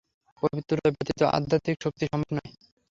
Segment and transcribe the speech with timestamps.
[0.43, 2.51] পবিত্রতা ব্যতীত আধ্যাত্মিক শক্তি সম্ভব নয়।